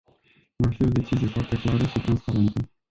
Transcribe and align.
Va 0.61 0.69
fi 0.69 0.83
o 0.83 0.87
decizie 0.89 1.27
foarte 1.27 1.55
clară 1.57 1.85
și 1.85 1.99
transparentă. 1.99 2.61